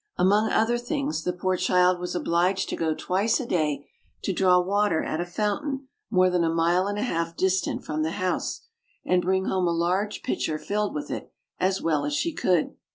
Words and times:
Among 0.17 0.49
other 0.49 0.79
things, 0.79 1.23
the 1.25 1.31
poor 1.31 1.55
child 1.55 1.99
was 1.99 2.15
obliged 2.15 2.69
to 2.69 2.75
go 2.75 2.95
twice 2.95 3.39
a 3.39 3.45
day 3.45 3.87
to 4.23 4.33
draw 4.33 4.59
water 4.59 5.03
at 5.03 5.21
a 5.21 5.27
fountain 5.27 5.89
more 6.09 6.31
than 6.31 6.43
a 6.43 6.49
mile 6.49 6.87
and 6.87 6.97
a 6.97 7.03
half 7.03 7.35
distant 7.37 7.85
from 7.85 8.01
the 8.01 8.13
house, 8.17 8.61
and 9.05 9.21
bring 9.21 9.45
home 9.45 9.67
a 9.67 9.71
large 9.71 10.23
pitcher 10.23 10.57
filled 10.57 10.95
with 10.95 11.11
it, 11.11 11.31
as 11.59 11.83
well 11.83 12.03
as 12.03 12.15
she 12.15 12.33
could. 12.33 12.73